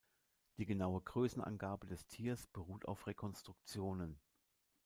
[0.57, 4.19] Die genaue Größenangabe des Tiers beruht auf Rekonstruktionen.